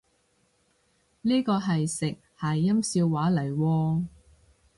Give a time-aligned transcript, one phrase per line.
[1.21, 4.03] 呢個係食諧音笑話嚟喎？